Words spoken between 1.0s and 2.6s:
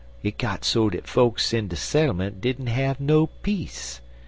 fokes in de settlement